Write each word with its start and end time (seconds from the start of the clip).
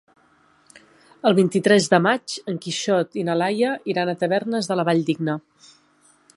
El 1.29 1.35
vint-i-tres 1.39 1.89
de 1.91 1.99
maig 2.07 2.35
en 2.53 2.57
Quixot 2.65 3.21
i 3.23 3.27
na 3.29 3.37
Laia 3.43 3.75
iran 3.95 4.13
a 4.15 4.19
Tavernes 4.25 4.71
de 4.73 4.79
la 4.81 4.87
Valldigna. 4.91 5.41